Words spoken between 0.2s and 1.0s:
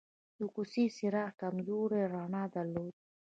د کوڅې